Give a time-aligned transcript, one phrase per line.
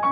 [0.00, 0.08] 皆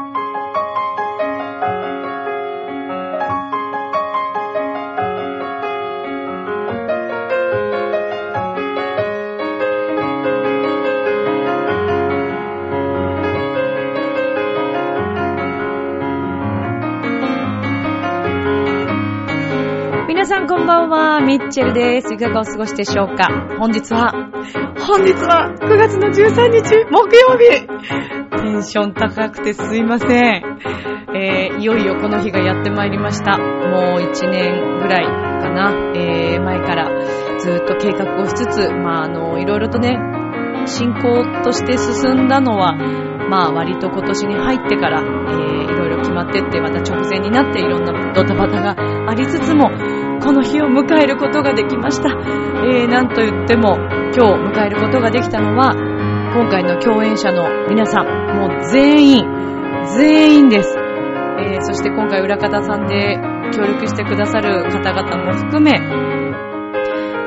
[20.27, 22.13] さんこんばんは、ミッチェルです。
[22.13, 23.31] いかがお過ごしでしょうか？
[23.59, 24.13] 本日は、
[24.87, 27.67] 本日は9月の13日、木曜日
[28.63, 30.59] ション高くてすいません。
[31.15, 33.39] えー、いよいよこの日がやってまいりました。
[33.39, 36.89] もう1年ぐらいかな、えー、前から
[37.39, 39.97] ずっと計画をしつつ、まああの、いろいろとね、
[40.67, 42.75] 進行として進んだのは、
[43.29, 49.71] まあ割と今年に入ってから、えー、いろいろ決まってって、また直前になっていろんなドタバタがありつつも、
[50.21, 52.11] この日を迎えることができました。
[52.11, 53.77] えー、なんと言っても、
[54.15, 55.75] 今日迎えることができたのは、
[56.31, 58.07] 今回の共演者の皆さん、
[58.37, 59.25] もう全員、
[59.97, 60.77] 全員です。
[60.77, 63.17] えー、そして今回裏方さんで
[63.55, 65.73] 協力してくださる方々も含め、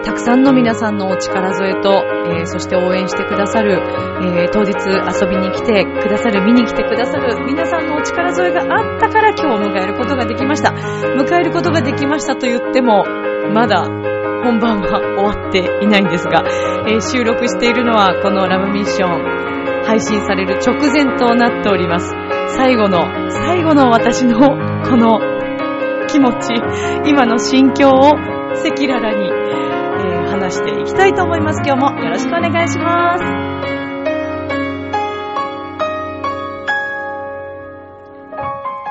[0.03, 10.69] たくさんの皆さんのお力添えと、えー、そして応援してくださる、えー、当日遊びに来てくださる、見に来てくださる皆さんのお力添えがあったから今日を迎えることができました。
[10.69, 13.05] 迎えることができましたと言っても、
[13.53, 13.83] まだ
[14.43, 16.43] 本番は終わっていないんですが、
[16.87, 22.13] えー、収録しているのはこのラブミッション配信される直前となっております。
[22.55, 25.19] 最後の、最後の私のこの
[26.07, 26.53] 気持ち、
[27.09, 29.31] 今の心境を赤裸々に
[30.29, 31.61] 話していきたいと思います。
[31.65, 33.23] 今日もよろしくお願いします。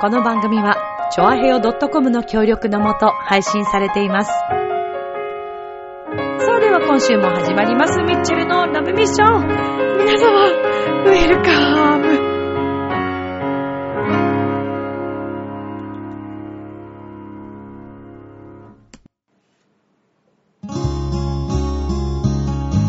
[0.00, 0.76] この番組は、
[1.12, 4.30] ちょあへよ .com の協力のもと配信されています。
[4.30, 4.34] さ
[6.54, 8.00] あでは今週も始まります。
[8.02, 9.48] ミッチェルのラブミッション。
[9.98, 12.30] 皆様、ウェルカム。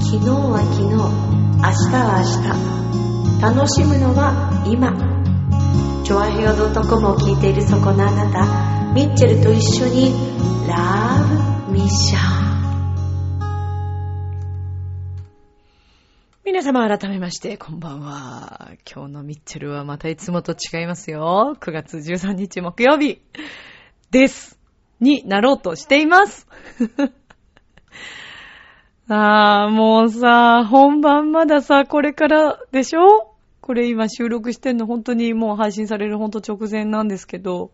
[0.04, 2.22] 昨日は昨日、明日は
[3.42, 3.56] 明日。
[3.58, 5.21] 楽しむのは今。
[6.12, 10.12] チョアヘオ .com を聞いているそこのあなた、ミッチェルと一緒に
[10.68, 11.24] ラ
[11.66, 12.20] ブミッション。
[16.44, 18.72] 皆様改めまして、こんばんは。
[18.94, 21.56] 今日のミッチェルはまたいつもと違いますよ。
[21.58, 23.22] 9月13日木曜日
[24.10, 24.60] です。
[25.00, 26.46] になろうとしています。
[29.08, 33.31] ああ、もうさ、本番まださ、これからでしょ？
[33.62, 37.72] これ今収録してんの本当にもう配信される本当直前なんですけど、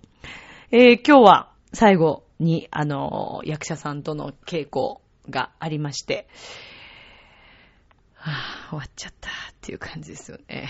[0.69, 6.27] えー、今日は最後に、あの、役者さんとの稽古がありまして、
[8.15, 10.67] はあ、終わっちゃったっていう感じですよね。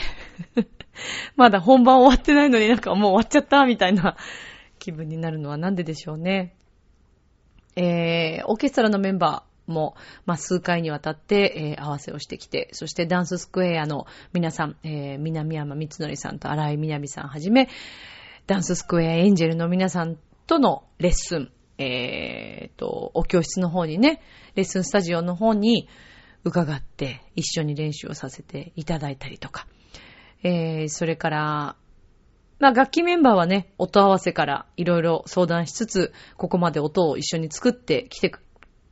[1.36, 4.18] まだ本番終わってないのになんかもう終わっちゃったみたいな
[4.78, 6.56] 気分になるのはなんででしょうね。
[7.76, 9.96] えー、オーケストラのメンバー、も、
[10.26, 17.70] まあ、数回にわたって、えー、合わせをしてきて、そしてダンススクエアの皆さん、えー、南山光則さんと荒井みなみさんはじめ、
[18.48, 20.18] ダンススクエアエンジェルの皆さん
[20.48, 24.22] とのレッスン、えー、と、お教室の方にね、
[24.56, 25.88] レッスンスタジオの方に
[26.44, 29.68] 伺って、一緒に練習をさせていただいたりとか、
[30.44, 31.76] えー、それから、
[32.60, 38.32] まあ、楽器メンバーはね、音合わせからいろいろ相談しつつ、ここまで音を一緒に作ってきて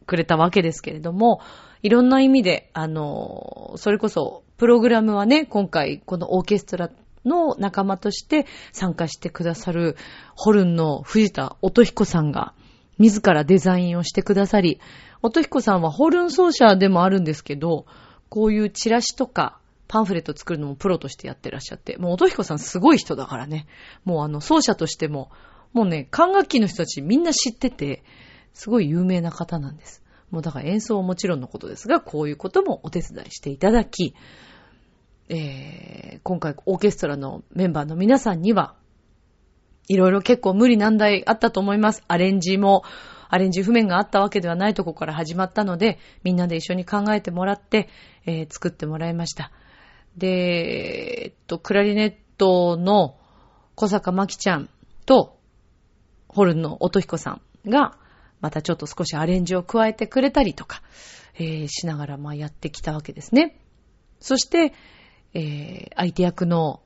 [0.06, 1.42] くれたわけですけれども、
[1.82, 6.90] いろんな意味で、あの、それこそ、プログラムはね、今回、このオーケストラ
[7.26, 9.96] の仲間として参加してくださる、
[10.36, 12.54] ホルンの藤田音彦さんが、
[12.98, 14.80] 自らデザインをしてくださり、
[15.22, 17.86] 音彦さんはホルン奏者でもあるんですけど、
[18.30, 23.68] こういうチラシとか、パンフレット作るのもプロとしてやってらっしゃって、もう音彦さんすごい人だからね、
[24.04, 25.30] もうあの、奏者としても、
[25.74, 28.04] もうね、管楽器の人たちみんな知ってて、
[28.56, 30.02] すごい有名な方なんです。
[30.32, 34.16] もうだから演奏はもちろんのことですが、こういうこともお手伝いしていただき、
[35.30, 38.76] えー、今回オーケストラのメンバーの皆さんには、
[39.88, 42.04] いろいろ結構無理難題あったと思います。
[42.08, 42.84] アレンジも、
[43.28, 47.90] アレンジ譜面があったわけではないとこから始まったので、みんなで一緒に考えてもらって、
[48.26, 49.52] えー、作ってもらいました。
[50.16, 53.18] で、えっと、クラリネットの
[53.76, 54.70] 小坂真希ちゃん
[55.06, 55.38] と、
[56.30, 57.32] ホルンの音彦さ
[57.66, 57.98] んが、
[58.46, 60.84] またちょっと少しアレンジを加えてくれたりとか、
[61.34, 63.58] えー、しながらまあやってきたわけですね。
[64.20, 64.72] そして、
[65.34, 66.80] えー、相手役の、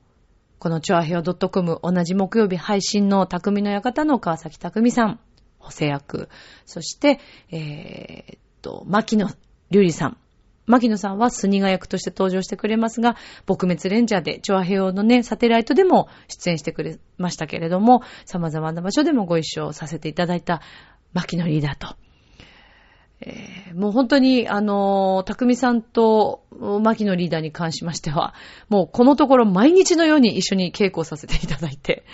[0.57, 5.19] このチョアヘオ .com 同じ木曜日配信の匠の館の川崎匠さん、
[5.57, 6.29] 補正役。
[6.65, 7.19] そして、
[7.51, 10.17] えー、っと、牧野瑠璃さん。
[10.69, 13.17] 牧野さんはスニガ役として登場してくれますが、
[13.47, 20.61] 撲滅レンジャーで、チョアヘオのね、サテライトでも出演してくれましたけれども、様々な場所でもご一緒させていただいた
[21.13, 21.95] 牧野リーダーと。
[23.21, 28.33] えー、もう本当に、あのー、匠さんと牧野リーダーに関しましては、
[28.69, 32.05] もうこのところ毎日のように一緒に稽古させていただいて、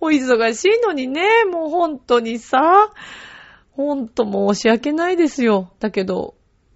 [0.00, 2.92] お忙しいのにね、もう本当にさ、
[3.72, 4.24] ほんと
[4.54, 5.70] 申し訳ないですよ。
[5.78, 6.34] だけど、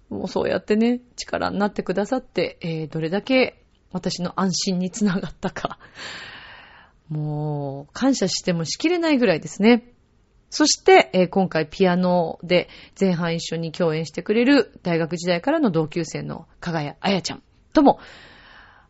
[0.09, 5.77] もうそうやってね、力になってくださって、えー、どれだけ私の安心につながったか。
[7.09, 9.92] もう、感謝してもしきれないぐらいですね。
[10.53, 12.69] そして、えー、今回ピアノで
[12.99, 17.99] 前半一緒に共演してくれる大学時代からの同級生の加賀谷彩ちゃんとも、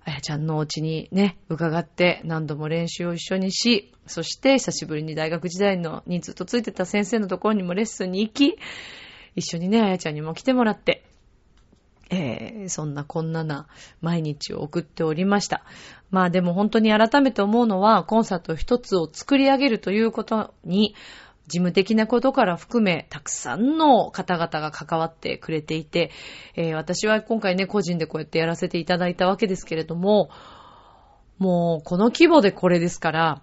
[0.03, 8.57] あやちゃんのお家にね、伺って何度も練習を一緒にし、そして久しぶりに大学時代の人数とついてた先生のところにもレッスンに行き、
[9.37, 11.05] 一緒にね、あやちゃんにも来てもらって、
[12.09, 13.67] えー、そんなこんなな
[14.01, 15.63] 毎日を送っておりました。
[16.11, 20.93] まあでも本当に改めて思うのは、コンサート一つを作り上げるということに、
[21.47, 26.11] 事務的なことから含め、たくさんの方々が関わってくれていて、
[26.55, 30.29] えー、私は今回ね、個人でこうやってやらせていただいたわけですけれども、
[31.39, 33.41] もう、この規模でこれですから、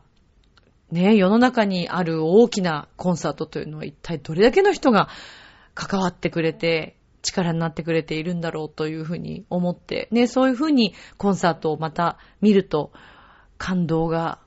[0.90, 5.08] ね、世の中にある大きなコンサートというのは一体どれだけの人が
[5.74, 12.92] 関わってくれて、力になってくれているんだろうというふうに思って、ね、そういうふうにコンサートをまた見ると、
[13.58, 14.38] 感動が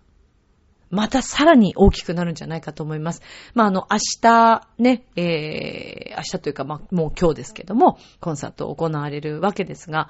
[0.94, 3.22] またさらに大きくなるんじゃないかと思います。
[3.56, 10.10] まあ、あの、明日ね、えー、明日というか、まあ、もう今日ですけども、コンサート行われるわけですが、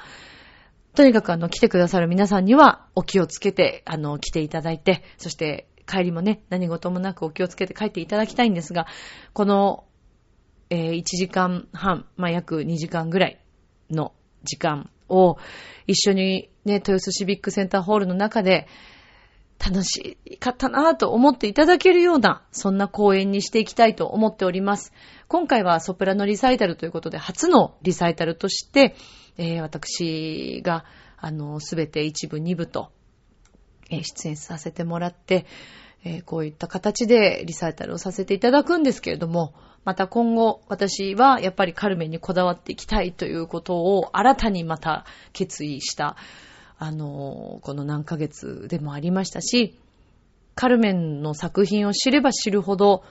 [0.94, 8.86] とにかくあの、来てくださる皆さんにはお気をつけて、あの、来ていただいて、そして帰りもね、何事もなくお気をつけて帰っていただきたいんですが、
[9.32, 9.86] この、
[10.70, 13.40] えー、1時間半、まあ、約2時間ぐらい
[13.90, 14.12] の
[14.44, 15.38] 時間を
[15.88, 18.68] 一緒にね、豊洲シビックセンターホールの中で、
[19.60, 24.92] 楽しかったなぁと思っていただけるような、そんな公演にしていきたいと思っております。
[25.28, 28.96] 今回はソプラノリサイタルということで、初のリサイタルとして、
[29.38, 30.86] えー、私が、
[31.18, 32.92] あの、すべて一部二部と、
[33.90, 35.46] えー、出演させてもらって、
[36.04, 39.54] えー、こういった形でリサイタルをさせていただくんですけれども、
[39.86, 46.16] また今後、私はやっぱりカルメンにこだわっていきたいということを新たにまた決意した、
[46.84, 49.80] あの、この何ヶ月でもありましたし、
[50.54, 53.04] カルメンの作品を知れば知るほど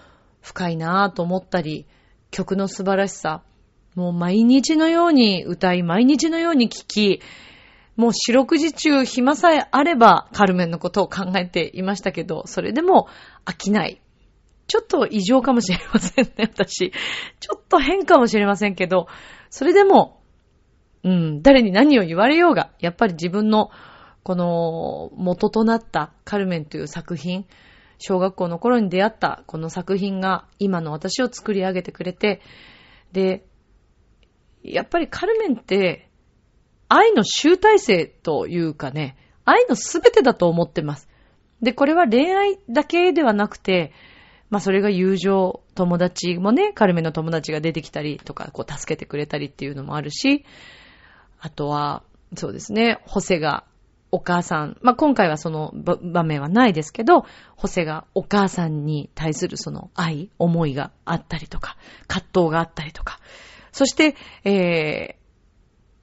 [0.42, 1.86] 深いなぁと思ったり、
[2.30, 3.42] 曲の素晴らしさ、
[3.94, 7.20] もう毎日のように歌い、毎日のように聴き、
[7.96, 13.08] もう四六時中暇さえあればカルメンのことを考えていましたけど、それでも
[13.46, 14.02] 飽きない。
[14.66, 16.92] ちょっと異常かもしれませんね、私。
[17.40, 19.06] ちょっと変かもしれませんけど、
[19.48, 20.21] それでも
[21.04, 23.70] うん、誰に何を言われようが、やっぱり自分の、
[24.22, 27.46] この、元となったカルメンという作品、
[27.98, 32.40] 小学校の頃に出会ったこの作品が今の私を作り上げてくれて、
[33.12, 33.46] で、
[34.62, 36.08] やっぱりカルメンって
[36.88, 41.08] 愛の集大成というかね、愛のすべてだと思ってます。
[41.62, 43.92] で、これは恋愛だけではなくて、
[44.50, 50.44] まあそれが友情、友達もね、カルメンの友達が出てきたりとか、こう助けてくれたりっていうのもあるし、
[51.42, 52.04] あとは、
[52.36, 53.64] そうですね、ホセが
[54.12, 63.18] お母さん、まあ、今回はその場面はないですけど、ホセがお母さんに対するその愛、思いがあったりとか、葛藤があったりとか、
[63.72, 65.16] そして、え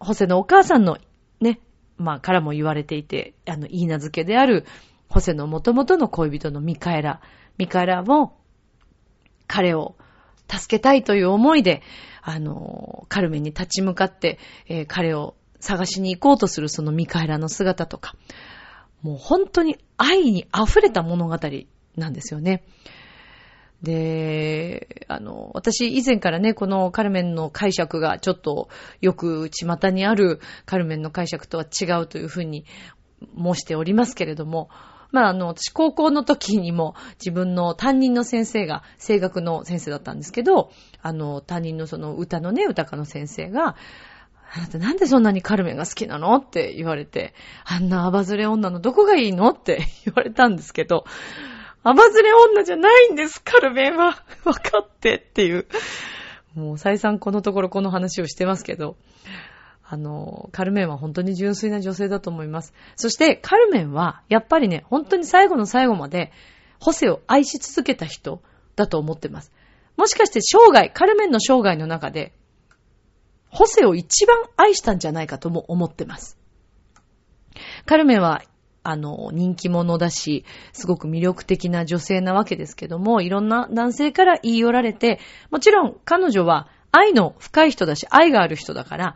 [0.02, 0.98] ー、ホセのお母さんの
[1.40, 1.62] ね、
[1.98, 4.66] まあ、からも言われていて、あの、言い名付けである、
[5.08, 7.22] ホセの元々の恋人のミカエラ。
[7.58, 8.38] ミカエラも、
[9.48, 9.96] 彼を
[10.50, 11.82] 助けたいという思いで、
[12.22, 18.16] あの、カルメンに立ち向かって、えー、彼を探しに行こうとするそのミカエラの姿とか、
[19.02, 21.38] もう本当に愛に溢れた物語
[21.96, 22.64] なんですよね。
[23.82, 28.68] で、あの、私以前からね、このカルメンの解釈がちょっと
[29.00, 32.66] よく巷にあるカルメンの解釈とは違うというふうに
[33.38, 34.70] 申しておりますけれども、
[35.12, 43.76] まあ、あの、私、高校の時にも自分の担任の先生が、声楽の先生だったんですけど、あの、担任のその歌のね、歌家の先生が、
[44.52, 46.36] あなたなんでそんなにカルメンが好きなの？
[46.38, 47.34] って言われて、
[47.66, 49.50] あんなアバズレ女のどこがいいの？
[49.50, 51.06] って 言われたんですけど、
[51.84, 54.24] アバズレ女じゃないんです、カルメンは。
[54.46, 55.68] わかってっていう。
[56.56, 58.96] もう再三このところこの話をしてますけど、
[59.92, 62.76] あの、カルメンは本当に純粋な女性だと思います。
[62.96, 66.32] そして、カルメンは、やっぱりね、本当に最後の最後まで、
[66.80, 68.44] ホセを愛し続けた人
[68.76, 69.52] だと思ってます。
[69.98, 72.34] もしかして生涯、カルメンの生涯の中で、
[73.50, 76.38] ホセを一番愛したんじゃないかとも思ってます。
[77.88, 78.44] カルメンは、
[78.84, 85.20] あの、人気者だし、すごく魅力的な女性なわけですけども、いろんな男性から言い寄られて、
[85.50, 89.16] もちろん彼女は愛の深い人だし、愛がある人だから、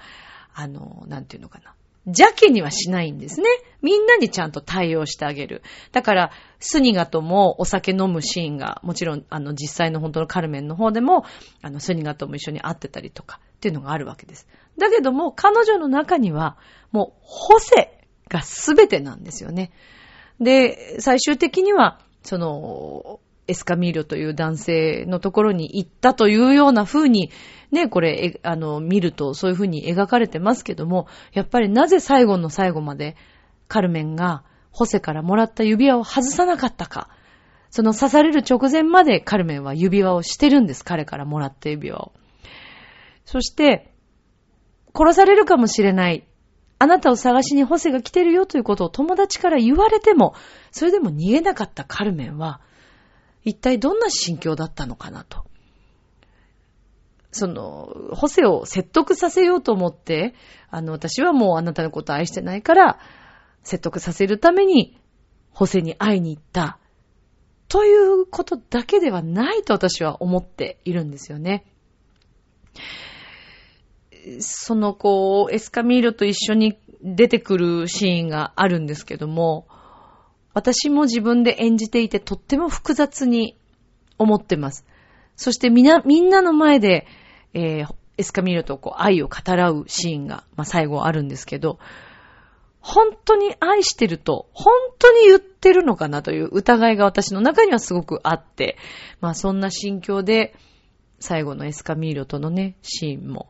[0.54, 1.74] あの、なんていうのかな。
[2.06, 3.48] 邪気にはしないんですね。
[3.82, 5.64] みんなにちゃんと対応してあげる。
[5.94, 11.26] だから、スニガともお酒飲むシーンが、もちろん、あの、実際の本当のカルメンの方でも、
[11.62, 14.48] あの、スニガとも一緒に会ってたりとか、っていうのがあるわけです。
[14.78, 16.58] だけども、彼女の中には、
[16.92, 19.72] もう、ホセが全てなんですよね。
[20.42, 27.32] で、最終的には、その、エスカミーリョという男性のところに行ったというような風に、
[27.72, 33.16] ね、これ、あの、見るとそういう風に描かれてますけども、やっぱりなぜ最後の最後まで
[33.68, 37.10] カルメンがホセからもらった指輪を外さなかったか。
[37.70, 40.86] その刺される直前までカルメンは指輪をしてるんです。
[40.86, 42.14] 彼からもらった指輪を。
[43.26, 43.92] そして、
[44.96, 46.28] 殺されるかもしれない。
[46.78, 50.36] あなたを探しにホセが来てるよということを友達から言われても、
[50.72, 52.62] それでも逃げなかったカルメンは、
[53.44, 55.46] 一体どんな心境だったのかなと。
[57.32, 60.36] その、ホセを説得させようと思って、
[60.70, 63.00] あの、私はもうあなたのこと愛してないから、
[63.64, 65.00] 説得させるために、
[65.52, 66.78] ホセに会いに行った。
[67.68, 71.66] ということだけではないと私は思っているんですよね。
[74.40, 79.68] その、こう、エスカミーロと一緒に出てくるシーンがあるんですけども、
[80.54, 83.58] 私も自分で演じていてとっても複雑に
[84.18, 84.86] 思ってます。
[85.36, 87.08] そしてみな、みんなの前で、
[87.54, 91.80] えー、エスカミールとこう愛を語らうシーンが、まあ、最後あるんですけど、
[92.80, 98.78] 本当に愛してると、本当に言ってるのかなという疑いが私の中にはすごくあって、
[99.22, 100.54] まあそんな心境で、
[101.20, 103.50] 最後のエスカミールとのね、シーンも、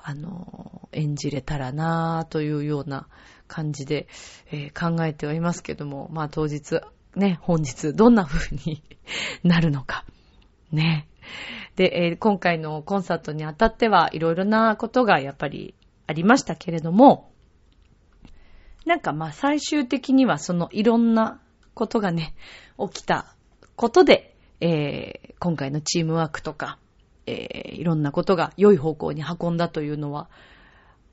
[0.00, 3.08] あの、演じれたらなぁというような
[3.52, 4.08] 感じで、
[4.50, 6.80] えー、考えてはいますけども、まあ当日、
[7.14, 8.82] ね、本日どんな風に
[9.44, 10.06] なるのか。
[10.72, 11.06] ね。
[11.76, 15.74] で、えー、今回のコンサートにあたってはいろいろなことがやっぱり
[16.06, 17.30] ありましたけれども、
[18.86, 21.38] なんかまあ最終的にはそのいろんな
[21.74, 22.34] ことがね、
[22.78, 23.36] 起きた
[23.76, 26.78] ことで、えー、今回のチームワークとか、
[27.26, 30.30] えー、いろんなことが良い方向に運んだというのは、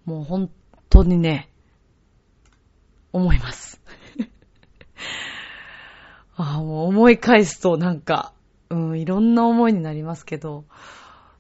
[0.05, 0.49] もう本
[0.89, 1.48] 当にね、
[3.11, 3.81] 思います。
[6.35, 8.33] ああ、もう思い返すとなんか、
[8.69, 10.65] うん、いろんな思いになりますけど、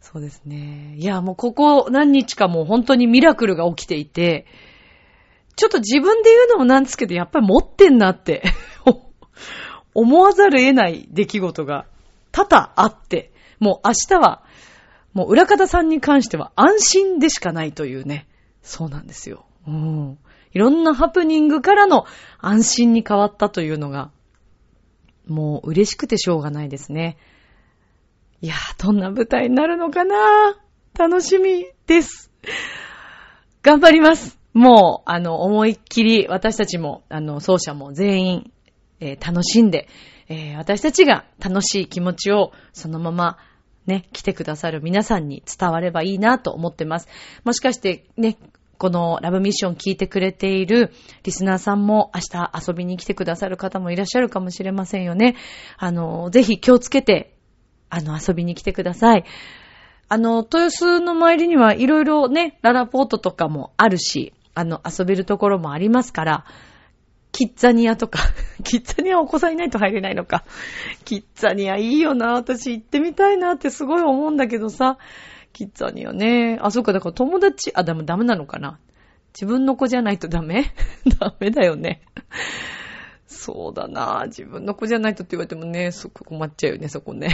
[0.01, 0.95] そうですね。
[0.97, 4.47] いや、もうここ何日かもう本当にミラクルが起きていて、
[5.55, 8.43] ちょっと自分で言うのもなんですけど、やっぱり持ってんなって
[9.93, 11.85] 思わざる得ない出来事が
[12.31, 14.43] 多々あって、もう明日は、
[15.13, 18.27] もう裏方さんに関しては安心でしかないというね。
[18.61, 19.45] そうなんですよ。
[19.67, 20.17] うん。
[20.53, 22.05] いろんなハプニングからの
[22.39, 24.11] 安心に変わったというのが、
[25.27, 27.17] もう嬉しくてしょうがないですね。
[28.41, 30.15] いやー、どんな舞台になるのかな
[30.97, 32.31] 楽しみです。
[33.61, 34.39] 頑張ります。
[34.53, 38.51] もう、あの、思いっきり私たちも、あの、奏者も全員、
[38.99, 39.87] えー、楽しんで、
[40.29, 43.37] えー、私たちが楽しい気持ちをそのまま
[43.85, 47.07] ね、来てくださる皆さんに伝わればいいなと思ってます。
[47.43, 48.37] もしかしてね、
[48.79, 50.93] このラブミッション聞いてくれている
[51.23, 55.35] リスナーさんも明日遊びに来てくださる方もいらっしゃるかもしれませんよね。
[55.77, 57.35] あの、ぜひ気をつけて、
[57.89, 59.25] あの、遊びに来てください。
[60.07, 66.45] あの、豊洲の周りにはいろいろね、ララポートとかもあるし、あの、遊べるところもありますから、
[67.33, 68.19] キッザニアとか、
[68.63, 70.45] キッザニアお子さんいないと入れないのか。
[71.03, 74.97] キッザニアいいよな、私行ってみたいなってすごい思うんだけどさ。
[75.53, 76.59] キッザニアね。
[76.61, 78.79] あ、そっか、だから友達、あ、でもダメなのかな。
[79.33, 80.73] 自分の子じゃないとダメ？
[81.19, 82.01] ダメだよね。
[83.25, 84.23] そうだな。
[84.27, 87.29] 自分の子じゃないとって言われてもね、そこ困っちゃうよね、そこね。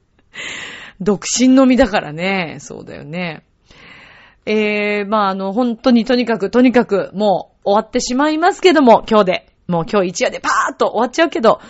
[1.00, 2.56] 独身の身だからね。
[2.60, 3.44] そうだよね。
[4.46, 9.46] えー、まあ、あの、本当にとにかく、とにかく、もう終わってしまいますけども、今日で。
[9.68, 11.60] もう今日一夜でパーッと終わっちゃうけど、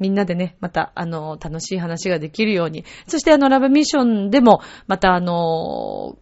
[0.00, 2.84] みんなでね、また、あの、楽しい話ができるように。
[3.06, 6.18] そしてあの、ラブミッションでも、またあの、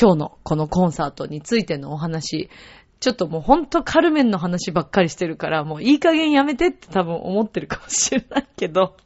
[0.00, 2.50] 今日のこのコンサートについてのお話、
[3.00, 8.96] ちょっともうほんとカルメンの話ばっかりしてるから、もういい加減やめてって多分思ってるかもしれないけど、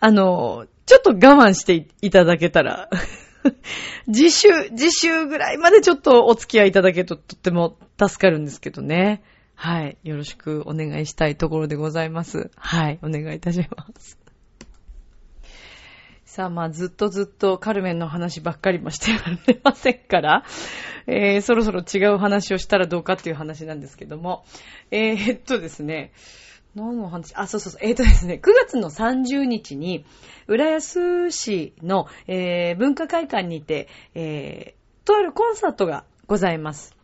[0.00, 2.88] あの、ちょっと我慢していただけたら
[4.12, 9.22] 次週、次週ぐらいまでちょっとお付き合いいただけるととっても助かるんですけどね。
[9.60, 9.98] はい。
[10.04, 12.52] よろしくお願いしたいところでございます。
[12.54, 13.00] はい。
[13.02, 14.16] お願いいたします。
[16.24, 20.44] さあ、まあ、ずっとずっとカルメンの話ばっかりもしてられませんから、
[21.08, 24.44] えー、そろそろ違う話をしたらどうかっていう話なんですけども、
[24.92, 26.12] えー、っとですね、
[26.76, 27.34] 何の話？
[27.34, 27.80] あ、そうそうそう。
[27.82, 30.04] えっ、ー、とですね、9月の30日に、
[30.46, 36.97] 浦安市の、えー、文化会館にて、えー、とあるコンサートがございます。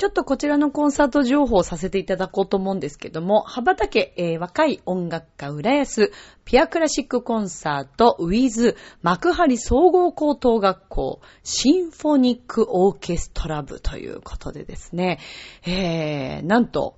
[0.00, 6.10] ちょっとこちらのコンサート情報をさせていただこうと思うんですけども、羽ばたけ、えー、若い音楽家浦安、
[6.46, 15.18] ピアクラシックコンサート、ウィズ、幕張総合高等学校、シンフォニックオーケストラ部ということでですね、
[15.66, 16.96] えー、なんと、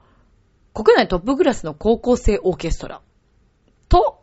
[0.72, 3.02] 国内トップクラスの高校生オーケストラ
[3.88, 4.20] と、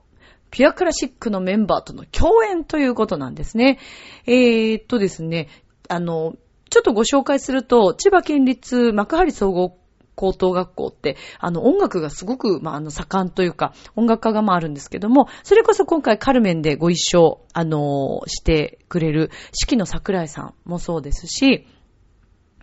[0.52, 3.78] ピアクラシックのメンバーとの共演ということなんですね。
[4.26, 5.50] えー、っとですね、
[5.90, 6.36] あの、
[6.70, 9.78] ちょっとご紹介すると、千葉県立幕張総合
[10.20, 21.68] 高等学校って、あの、音楽がすごく、まあ、あの、盛んというか、音楽家がまああるんですけども、それこそ今回カルメンでご一緒、あの、してくれる、四季の桜井さんもそうですし、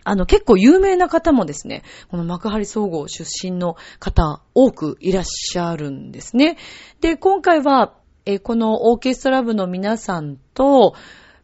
[0.03, 6.57] あの、結構有名な方もですね、この幕張総合出身の方、多くいらっしゃるんですね。
[7.01, 7.95] で、今回は、
[8.25, 10.93] えこのオーケストラ部の皆さんと、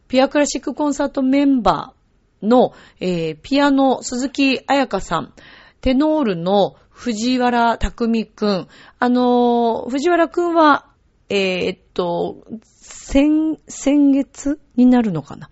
[0.06, 2.03] ピアクラシックコンサートメンバー、
[2.44, 5.32] の、えー、ピアノ、鈴木彩香さん、
[5.80, 8.68] テノールの藤原匠くん。
[8.98, 10.86] あのー、藤原くんは、
[11.28, 15.50] えー、っと、先、先月になるのかな。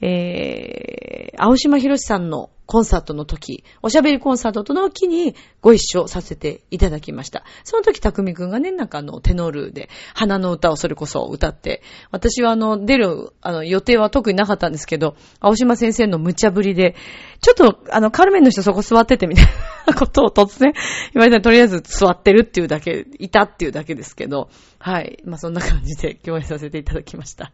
[0.00, 7.44] えー、青島博さんのコンサートの時、おしゃべりコンサートとの時にご一緒させていただきました。
[7.62, 16.96] その時、たくみくんがね、なんかあの、テノールで、花の歌をそれこそ歌って、私はあの、出る、あの、予定は特になかったんですけど、青島先生の無茶ぶりで、
[17.40, 19.46] ちょっと、あの、カルメンの人そこ座っててみたい
[19.86, 20.72] なことを突然
[21.12, 25.18] 言われたら、とりあえず座ってるっていうだけ、いたっていうだけですけど、はい。
[25.24, 27.52] まあ、そんな感じで共演させていただきました。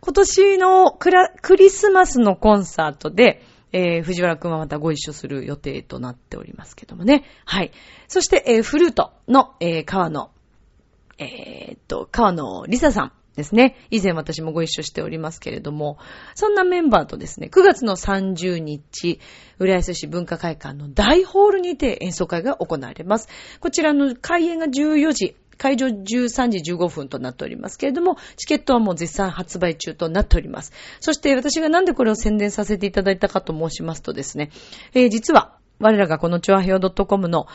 [0.00, 3.42] 今年のクラクリスマスのコンサートで、
[3.72, 7.24] えー、藤原くんはまたご一緒する予定となっておりますけどもね。
[7.44, 7.72] はい。
[8.08, 10.30] そして、えー、フルートの、えー、川野、
[11.18, 13.12] えー、っと、川野りささん。
[13.36, 13.76] ですね。
[13.90, 15.96] 以前私もご一緒しておりますけれども、
[16.34, 19.20] そんなメンバーとですね、9月の30日、
[19.58, 23.28] 浦安市文化会館の大ホールにて演奏会が行われます。
[23.60, 30.72] こちらの開演が14時、会場13時15分となっておりますけれども、チケットはもう絶賛発売中となっております。
[30.98, 34.50] そして私がなんでこれを宣伝させていただいたかと申しますとですね、
[34.92, 37.46] えー、実は我らがこのチョアヘオ .com の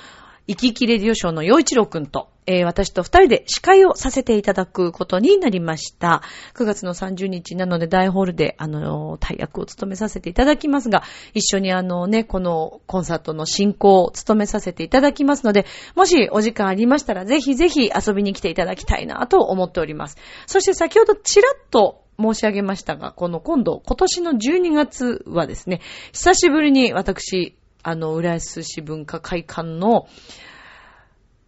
[0.48, 6.24] 生き生きレディオショーの洋一郎くんと、えー、私と二人で司会をさせていただくことになりました。
[6.54, 20.18] 9月の30日なので大ホールで、あの、大役を務めさせていただきますが、一緒にあのね、このコンサートの進行を務めさせていただきますので、もしお時間ありましたら、ぜひぜひ遊びに来ていただきたいなと思っております。
[20.46, 25.82] そして先ほどちらっと申し上げましたが、この今度、今年の12月はですね、
[26.14, 30.08] 久しぶりに私、あの、浦安市文化会館の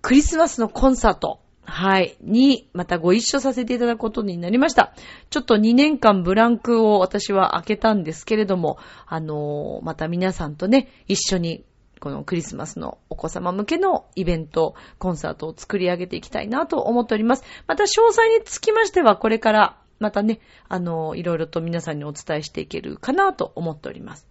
[0.01, 4.93] クリスマスのコンサート、はい、に、またご一緒させていただくことになりました。
[5.29, 11.63] ちょっと2年間ブランクを私は開けたんですけれども、あのまた皆さんとね、一緒に
[11.99, 17.43] このクリスマスのお子様向けのイベント、コンサートを作り上げていきたいなと思っております。
[17.67, 20.39] また詳細につきましては、これからまたね、
[20.69, 24.27] あの、いろいろと皆さんにお伝えしていけるかなと思っております。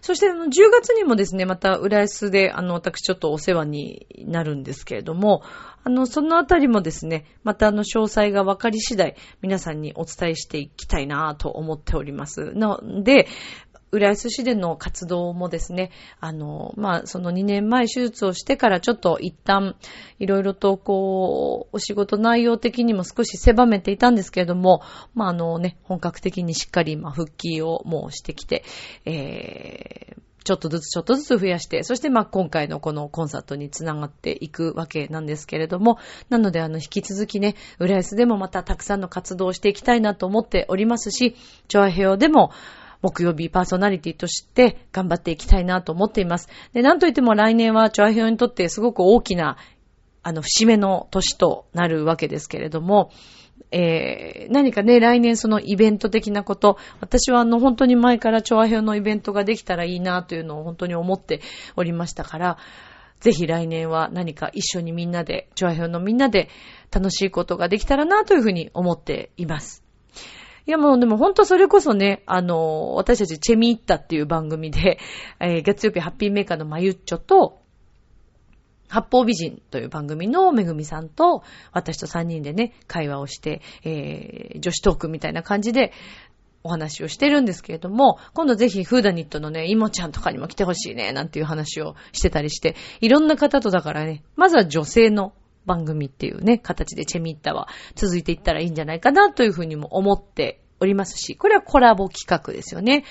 [0.00, 5.42] そして、あの、10月にもですね、また、浦安で、あの、私ちょっとお世話になるんですけれども、
[5.84, 12.52] あの、そのあたりもですね、また、あの、詳細が分かり次第、皆さんにお伝えしていきたいなと思っております。
[12.54, 13.28] ので、
[13.92, 19.76] 浦安市での活動もですね、あの、まあ、その2年前手術をしてからちょっと一旦
[20.18, 24.82] いろいろとこう、お仕事内容的にも少し狭めていたんですけれども、
[25.14, 28.64] まあ、あのね、本格的にしっかり、ま、復帰をもうしてきて、
[29.04, 35.98] えー、ちょっとずつちょっとずつ増やして、そしてま今回のこのコンサートにつながっていくわけなんですけれども、
[36.28, 41.36] なのであの引き続きね、浦安でもまたたくさんの活動をしていきたいなと思っておりますし、
[41.68, 42.52] チョアヘヨでも
[43.02, 46.48] 木曜日パーソナリティとして頑張っていきたいなと思っています。
[46.72, 49.56] で、なんといっても来年はチョアヘヨにとってすごく大きな、
[50.22, 53.10] あの、節目の年となるわけですけれども、
[53.72, 61.40] えー、何かね、来年そのイベント的なこと、私はあの本当に前から調和表のイベントができたらいいなというのを本当に思って
[61.76, 62.58] おりましたから、
[63.20, 66.48] ぜひ来年は何か一緒にみんなで、調和表のみんなで
[66.90, 69.79] 楽しいことができたらなというふうに思っています。
[70.66, 74.98] いやもうでも本当それこそね、あの、私たちチェミッタっていう番組で、
[75.40, 77.58] えー、月曜日ハッピーメーカーのまゆっちょと、
[78.88, 85.92] 八方美人という番組のめぐみさんと、私と3人でね、会話をして、えー、女子トークみたいな感じで、
[86.62, 95.32] お話をしてるんですけれども、今度ぜひフーダニットのね、イモちゃんとかにも来てほしいね、なんていう話をしてたりして、いろんな方とだからね、まずは女性の
[95.66, 103.04] 番組っていうね、形でチェミッタは続いていったらいいんじゃないかなというふうにも思っておりますし、これはコラボ企画ですよね。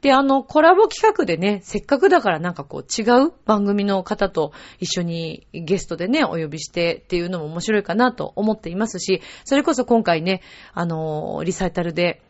[0.00, 12.22] で、あの、コラボ企画でね、せっかくだからなんかこう違う番組の方と一緒にゲストでね、お呼びしてっていうのも面白いかなと思っていますし、それこそ今回ね、あの、リサイタルで、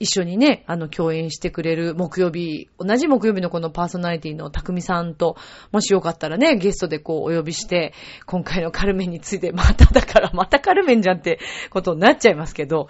[0.00, 5.36] 一緒にね、あの、共演してくれる木曜日、同じ木曜日のこのパーソナリティの匠さんと、
[5.72, 7.94] もしよかったらね、ゲストでこうお呼びして、
[8.26, 12.88] 今回のカルメンについて、まただからまたカルメンじゃんってことになっちゃいますけど、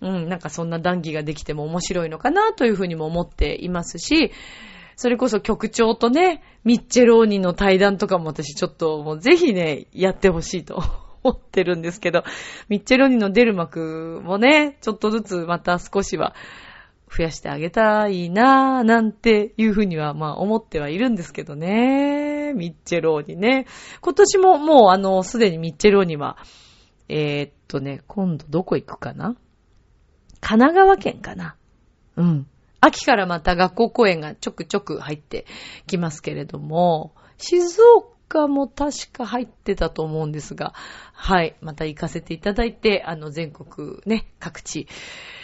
[0.00, 4.32] うん、なんかそんな談義ができても面白いのかなというふうにも思っていますし、
[4.96, 10.82] それこそ局長とね、ミッチェローニの対談とかも私ちょっともうぜひね、やってほしいと
[11.26, 12.24] 思ってるんですけど、
[12.68, 16.34] ミッチェロニの出る幕もね、ちょっとずつまた少しは
[17.08, 22.52] 増やしてあげたいなぁ、なんていうふうにはまあ思ってはいるんですけどね。
[22.54, 23.66] ミッチェローニね。
[24.00, 26.36] 今年ももうあの、すでにミッチェローニは、
[27.08, 29.36] えー、っとね、今度どこ行くかな？
[30.40, 31.56] 神奈川県かな
[32.16, 32.46] うん。
[32.80, 35.46] 秋からまた学校公演がちょくちょく入って
[35.86, 38.15] きますけれども、静岡
[38.48, 40.74] も確か入ってたと思うんですが、
[41.12, 44.86] はい、また行かせていただいて、あの全国ね、各地、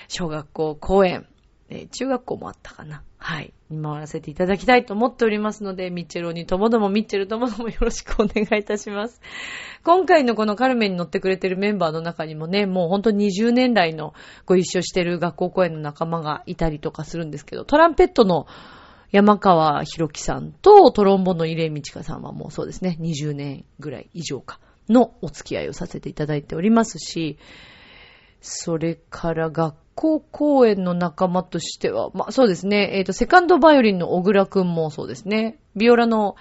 [0.09, 1.27] 小学校公演、
[1.71, 3.03] えー、中学校もあったかな。
[3.17, 3.55] はい。
[3.71, 9.23] 見回らせていただきたいと思っておりますので、ミッチェロにともども、ミッチェルともどもよろしくお願いいたします。
[9.85, 14.13] 今回のこのカルメンに乗ってくれてるメンバーの中にもね、もうほんと20年来の
[14.45, 18.47] ご一緒してる学校公演の仲間がいたりとかするんですけど、トランペットの
[19.13, 27.39] 山川博樹さんとトロンボの入江道香さんはもうそうですね、20年ぐらい以上かのお付き合いをさせていただいておりますし、
[28.41, 35.59] それから学校公演の仲間としては、まあそうですね、えっ、ー、と、セカンドバイオリンの小倉くんもそうですね。
[35.77, 36.37] ビオラの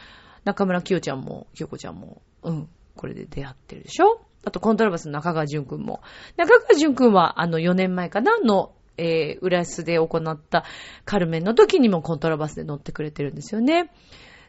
[0.46, 4.22] 中村清ちゃんも、清子ちゃんも、うん、これで出会ってるでしょ？
[4.44, 6.02] あと、コントラバスの中川淳くんも。
[6.38, 10.64] 中川淳くんは、あの、4年前かなの、えー、浦安で行った
[11.06, 13.92] カルメンの時にもコントラバスで乗ってくれてるんですよね。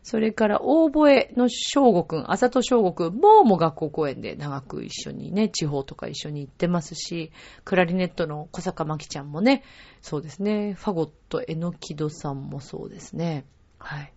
[0.03, 7.31] それから、大吠の翔吾くん、あさと翔吾くんも、も学校公演で長く一緒にね、地方とか一緒に行ってますし、
[7.65, 9.63] クラリネットの小坂真希ちゃんもね、
[10.01, 13.47] そうですね、ファゴット、えのきどさんもそうですね。
[13.79, 14.13] はい。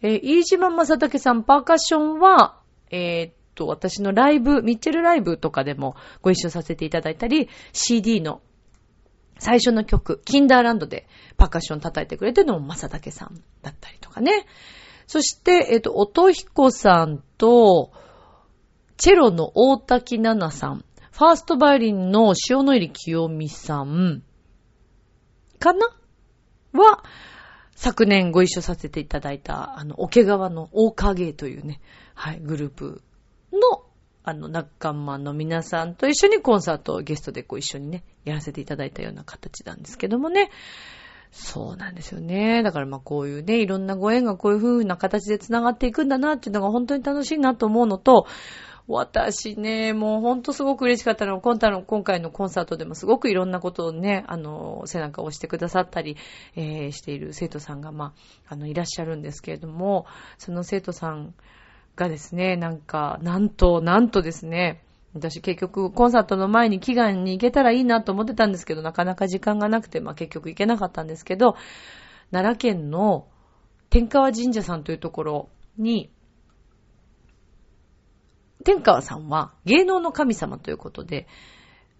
[0.00, 2.58] えー、飯島正武さん、パーカッションは、
[2.90, 8.40] えー、っと、私のライブ、ミッチェルライブとかでもご一緒させていただいたり、CD の
[9.42, 14.46] 最初の曲、キンダーランドでパーカッション叩いてくれてるのも正武さんだったりとかね。
[15.08, 17.90] そして、えっ、と、音彦さんと、
[18.98, 24.22] チェロの大滝奈々さん、ファーストバイオリンの塩野入清美さん、
[25.58, 25.88] かな？
[26.72, 27.02] は、
[27.74, 31.80] 昨年ご一緒させていただいた、あの、桶川の大影というね、
[32.14, 33.02] はい、グループ
[34.24, 40.50] あの、あの、仲間の皆さんと一緒にコンサートをゲストでこう一緒にね、やらせていただいたような形なんですけどもね。
[41.30, 42.62] そうなんですよね。
[42.62, 48.26] だからまあこういうね、いろんなご縁がこういう風な形で繋がっていくんだなっていうのが本当に楽しいなと思うのと、
[48.86, 56.16] 私ね、もうほんとすごく嬉しかったのは、今回の、今回のコンサートでもすごくいろんなことをね、あの、背中を押してくださったり、
[56.56, 58.12] えー、している生徒さんが、ま
[58.48, 60.06] あ、あの、いらっしゃるんですけれども、
[60.36, 61.34] その生徒さん
[61.96, 64.82] がですね、なんか、なんと、なんとですね、
[65.14, 71.56] 私結局コンサートの前に祈願に行けたらいいなと思ってたんですけど、なかなか時間がなくて、まあ結局行けなかったんですけど、
[72.30, 73.28] 奈良県の
[73.90, 76.10] 天川神社さんというところに、
[78.64, 81.26] 天川さんは芸能の神様ということで、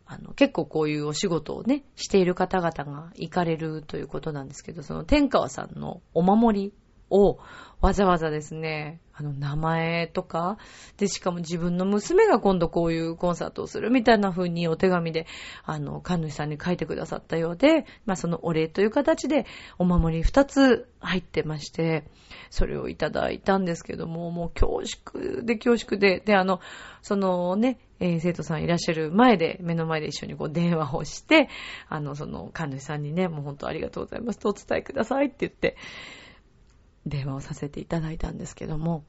[0.06, 6.72] あの、結構こういうお仕事をね、している方々が行かれるということなんですけど、その天川さんのお守り
[7.12, 7.38] を
[7.82, 10.56] わざわざですね、あの、名前とか、
[10.98, 15.26] で、しかも自分の娘が今度こういうコンサートをするみたいな風にお手紙で、
[15.64, 19.46] あの、神主さんに書いてくださったようで、まあ、そのお礼という形で
[19.78, 22.04] お守り二つ入ってまして、
[22.50, 26.60] それをいただいたんですけども、もう恐縮で恐縮で、で、あの、
[27.02, 31.48] そのね、えー、生徒さんいらっしゃる前で、目の前で一緒にこう電話をして、
[31.88, 35.76] あの、その神主さんにね、もう本当ありがとうございますとお伝えくださいって言って、
[37.06, 39.04] 電話をさせていただいたんですけども、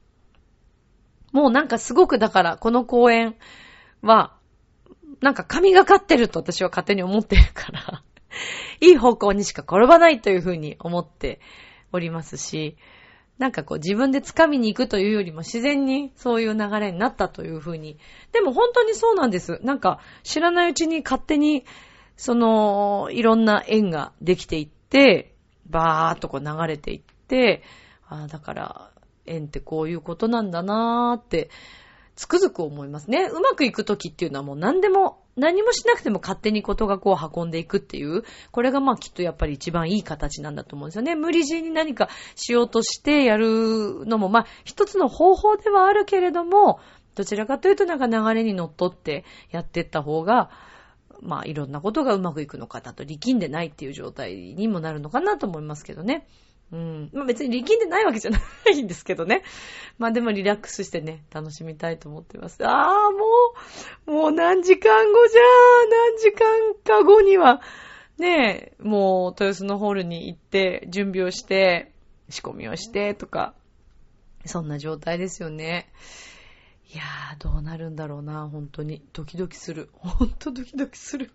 [1.31, 3.35] もうなんかすごくだからこの公演
[4.01, 4.35] は、
[5.21, 8.03] なんか神がかってると私は勝手に思ってるから
[8.81, 11.39] いい方向にしか転ばないというふうに思って
[11.91, 12.77] おりますし、
[13.37, 17.97] なんかこう自分で掴みに行くというよりも自然にそういう流れになったというふうに。
[18.31, 19.59] でも本当にそうなんです。
[19.63, 21.65] なんか知らないうちに勝手に
[22.15, 27.63] そのいろんな縁ができていって、バーっとこう流れていって、
[28.13, 28.91] ああ、だから
[29.25, 31.49] 縁ってこういうことなんだなーって
[32.15, 33.27] つくづく思いますね。
[33.31, 41.15] うまくいくときっていうのはもう何でも、何もしなくても勝手にことがこう運んでいくっていう、これがまあきっとやっぱり一番いい形なんだと思うんですよね。
[41.15, 46.79] 無理強いに何かしようとしてやるのも、まあ一つの方法ではあるけれども、
[47.15, 50.51] どちらかというとなんか流れに乗っ取ってやっていった方が、
[51.19, 56.27] まあいろんなことがうまくいくのかだと力んでないっていう状態にもなるのかなと思いますけどね。
[56.73, 57.09] うん。
[57.13, 58.39] まあ別に力んでないわけじゃな
[58.71, 59.43] いんですけどね。
[59.99, 62.65] まあでもリラックスしてね、楽しみたいと思ってます。
[62.65, 63.19] ああ、も
[64.07, 67.61] う、もう何時間後じゃー何時間か後には、
[68.17, 71.91] ねえ、もう豊洲のホールに行って準備をして、
[72.29, 73.53] 仕込みをしてとか、
[74.45, 75.91] そんな状態ですよね。
[76.91, 79.03] いやー、どうなるんだろうな、本当に。
[79.13, 79.89] ドキドキする。
[79.93, 81.31] ほんとドキドキする。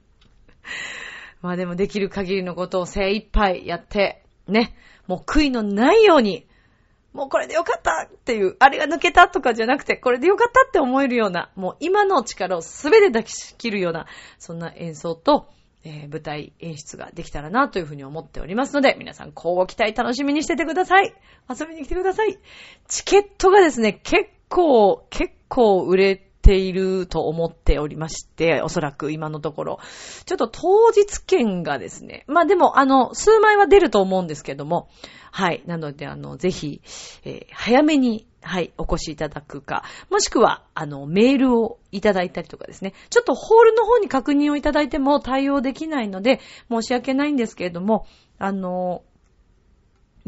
[1.42, 4.74] まあでもできる限りのことを精一杯やって、ね。
[5.06, 6.46] もう悔いのないように、
[7.12, 14.06] もうこれでよかったっていう、あれが抜けたとかじゃなくて、これでよかったって思えるような、もう今の力をすべて抱きしきるような、
[14.38, 15.48] そんな演奏と、
[15.84, 21.14] えー、舞台演出ができたらなというふうに思っておりますので、皆さん、交互期待楽しみにしててください。
[21.48, 22.38] 遊びに来てください。
[22.88, 29.80] チケットがですね、結構、結構売れていると思っておりまして、おそらく今のところ。
[30.24, 34.88] ちょっと当日券がですね、まあでも、あの、数枚は出ると思うんですけども、
[35.30, 35.62] はい。
[35.66, 36.80] なので、あの、ぜひ、
[37.24, 42.94] えー、早めに、はい、お越しいただくか、もしくは、あの、メールをいただいたりとかですね。
[43.10, 48.06] ちょっとホールの方に確認をいただいても対応できないので、申し訳ないんですけれども、
[48.38, 49.02] あの、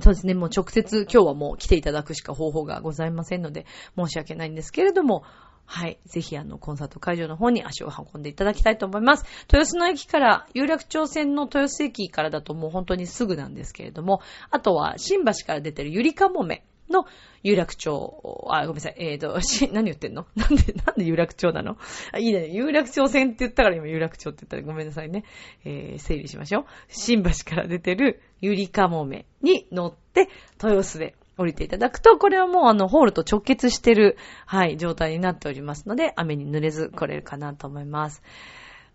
[0.03, 3.65] そうですね、もう直接今日はもう来ていただくしか方法がございませんので、
[3.97, 5.25] 申し訳ないんですけれども、
[5.73, 6.01] はい。
[6.05, 9.25] ぜひ、あの、コンサート会場の方に足を運んでいただきたいと思います。
[9.43, 17.07] 豊洲の駅から、有楽町線の豊洲駅からだともう本当にすぐなんですけれども、あとは、新橋から出てるゆりかもめの
[17.45, 18.95] 有楽町、あ、ごめんなさい。
[18.99, 20.27] えーと、し、何言ってんの？
[20.35, 21.77] なんで、なんで有楽町なの？
[22.11, 22.49] あいいね。
[22.49, 25.23] 有楽町線って言ったから今有楽町って言ったらごめんなさいね。
[25.65, 26.65] えー、整理しましょう。
[26.89, 30.29] 新橋から出てるゆりかもめに乗って、
[30.61, 38.23] 豊洲で降りていただくと、これはもうあの、ホールと直結してる、はい、状態になっておりますので、雨に濡れず来れるかなと思います。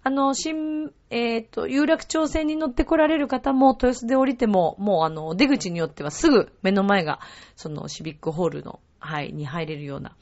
[0.03, 7.19] あの、新、えっ、ー、と、有楽町線に乗って来られる方も、豊洲で降りても、もうあの、出口によってはすぐ目の前が、
[7.55, 10.15] その、シビックホールの、はい、に入れるような、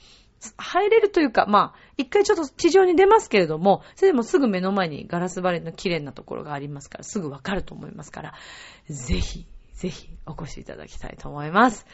[0.56, 8.34] 入れるというか、まあ、一回ちょっと地上に出ますけれども、それでもすぐ目の前にガラス張りの綺麗なところがありますから、すぐわかると思いますから、
[8.90, 11.86] ぜひ、ぜひお越しいただきたいと思います。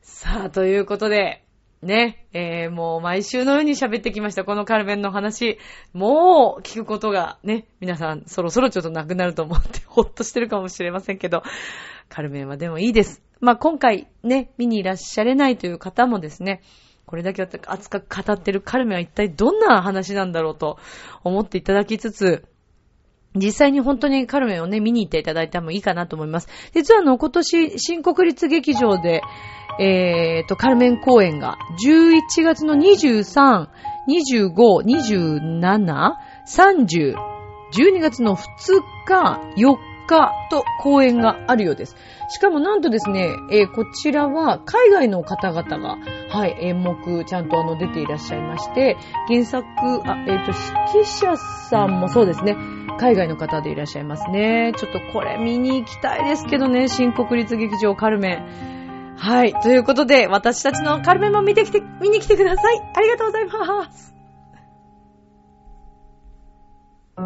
[0.00, 1.44] さあ、ということで、
[1.82, 5.58] ね、えー、もう毎週のように喋ってきました、このカルメンの話。
[5.92, 11.42] もう聞くことがね、皆さんそろそろちょっとなくなると思ってほっとしてるかもしれませんけど、
[12.08, 13.20] カルメンはでもいいです。
[13.40, 16.62] まあ、今回ね、見にいらっしゃれないという方もですね、
[17.06, 20.78] これだけ熱く語ってるカルメンは一体どんな話なんだろうと
[21.24, 22.44] 思っていただきつつ、
[23.34, 26.48] 実際に本当にカルメンをね、見に行っていただいてもいいかなと思います。
[26.74, 29.22] 実はあの、今年、新国立劇場で、
[29.80, 33.68] えーと、カルメン公演が、11月の23、
[34.08, 36.12] 25、27、
[36.46, 37.14] 30、
[37.72, 38.42] 12月の2
[39.06, 41.96] 日、4日と公演があるようです。
[42.28, 45.96] しかもなんとですね、えー、こちらは海外の方々が、
[46.28, 48.96] はい、演目ちゃんとあの出ていらっしゃいまして、
[49.28, 49.66] 原作、
[50.04, 50.52] あ、えっ、ー、と、
[50.94, 52.56] 指揮者さんもそうですね、
[52.98, 54.72] 海外の方でいらっしゃいますね。
[54.76, 59.16] ちょっとこれ見に行きたいですけどね、新国立劇場カルメン。
[59.16, 59.54] はい。
[59.62, 62.80] ということで、私たちのカルメンも見てきて、見に来てください。
[62.94, 64.14] ありがとうございます。
[67.18, 67.24] 明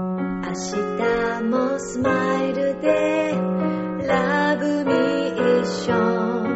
[1.38, 3.33] 日もスマイルで、
[4.07, 6.46] ラブミーション。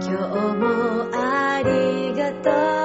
[0.00, 0.12] 日
[0.56, 0.66] も
[1.12, 2.79] ありがとう。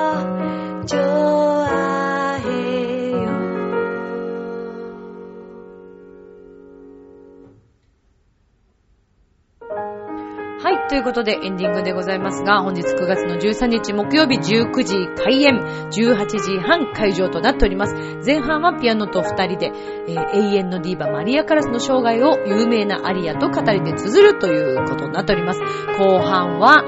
[10.88, 15.56] ということでエンディングでございますが、本日9月の13日木曜日19時開演、
[15.90, 17.96] 18時半会場となっております。
[18.24, 19.72] 前半はピアノと2人で、
[20.08, 25.62] えー、永遠のディーバマリア・カラスの生涯を有名なアリアと語りで綴るということになっております。
[25.98, 26.84] 後半は、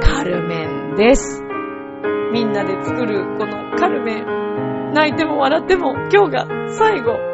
[0.00, 1.42] カルメンです。
[2.32, 4.92] みんなで作るこのカルメン。
[4.94, 7.33] 泣いても笑っても今日が最後。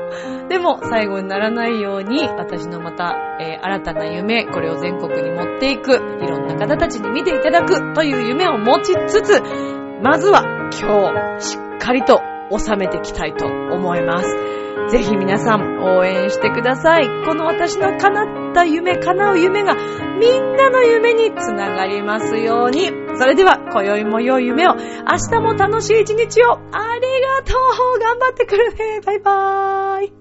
[0.51, 9.41] でも、最後にならないように、私のまた、えー新たな夢、これを全国に持っていく、いろんな方たちに見ていただくという夢を持ちつつ、
[10.03, 14.37] まずは今日、しっかりと収めていきたいと思います。
[14.89, 17.07] ぜひ皆さん応援してください。
[17.25, 19.77] この私の叶った夢、叶う夢が
[20.19, 22.91] みんなの夢につながりますように。
[23.15, 24.81] それでは、今宵も良い夢を、明
[25.31, 27.57] 日も楽しい一日を、ありがと
[27.97, 30.20] う頑張ってくるねバイバーイ